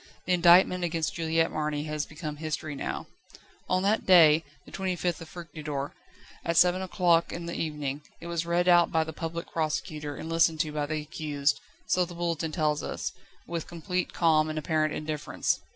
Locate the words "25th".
4.71-5.23